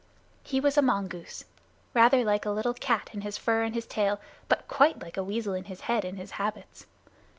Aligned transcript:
He 0.41 0.59
was 0.59 0.79
a 0.79 0.81
mongoose, 0.81 1.45
rather 1.93 2.23
like 2.25 2.43
a 2.47 2.49
little 2.49 2.73
cat 2.73 3.11
in 3.13 3.21
his 3.21 3.37
fur 3.37 3.61
and 3.61 3.75
his 3.75 3.85
tail, 3.85 4.19
but 4.49 4.67
quite 4.67 4.99
like 4.99 5.15
a 5.15 5.23
weasel 5.23 5.53
in 5.53 5.65
his 5.65 5.81
head 5.81 6.03
and 6.05 6.17
his 6.17 6.31
habits. 6.41 6.87